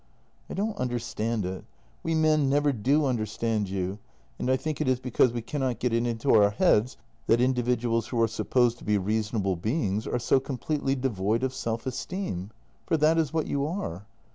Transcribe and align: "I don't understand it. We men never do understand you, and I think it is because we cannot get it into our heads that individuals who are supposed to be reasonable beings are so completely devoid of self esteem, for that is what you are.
"I 0.49 0.55
don't 0.55 0.79
understand 0.79 1.45
it. 1.45 1.63
We 2.01 2.15
men 2.15 2.49
never 2.49 2.73
do 2.73 3.05
understand 3.05 3.69
you, 3.69 3.99
and 4.39 4.49
I 4.49 4.57
think 4.57 4.81
it 4.81 4.87
is 4.87 4.99
because 4.99 5.31
we 5.31 5.43
cannot 5.43 5.77
get 5.77 5.93
it 5.93 6.07
into 6.07 6.33
our 6.33 6.49
heads 6.49 6.97
that 7.27 7.39
individuals 7.39 8.07
who 8.07 8.19
are 8.19 8.27
supposed 8.27 8.79
to 8.79 8.83
be 8.83 8.97
reasonable 8.97 9.57
beings 9.57 10.07
are 10.07 10.17
so 10.17 10.39
completely 10.39 10.95
devoid 10.95 11.43
of 11.43 11.53
self 11.53 11.85
esteem, 11.85 12.49
for 12.87 12.97
that 12.97 13.19
is 13.19 13.31
what 13.31 13.45
you 13.45 13.67
are. 13.67 14.07